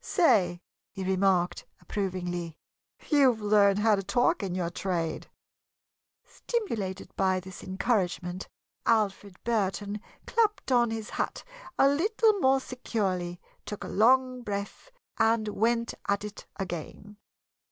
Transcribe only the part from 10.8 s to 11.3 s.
his